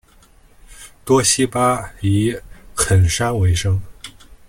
[1.05, 2.35] 多希巴以
[2.73, 3.79] 垦山为生。